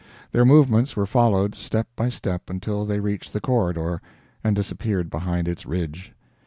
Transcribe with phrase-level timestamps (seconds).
[0.31, 4.01] Their movements were followed, step by step, until they reached the "Corridor"
[4.43, 6.13] and disappeared behind its ridge.